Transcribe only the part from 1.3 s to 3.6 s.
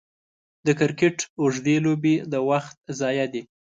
اوږدې لوبې د وخت ضايع دي.